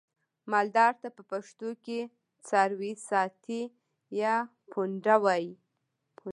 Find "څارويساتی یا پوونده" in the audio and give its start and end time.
2.47-5.15